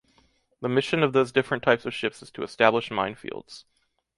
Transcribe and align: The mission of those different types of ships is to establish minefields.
The 0.61 0.67
mission 0.67 1.03
of 1.03 1.13
those 1.13 1.31
different 1.31 1.61
types 1.61 1.85
of 1.85 1.93
ships 1.93 2.23
is 2.23 2.31
to 2.31 2.41
establish 2.41 2.89
minefields. 2.89 3.65